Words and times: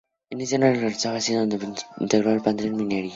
En 0.31 0.41
ese 0.41 0.55
año 0.55 0.65
regresó 0.71 1.09
a 1.09 1.11
Brasil, 1.11 1.35
en 1.35 1.49
donde 1.49 1.77
integró 1.99 2.31
el 2.31 2.41
plantel 2.41 2.71
de 2.71 2.75
Mineiro. 2.75 3.09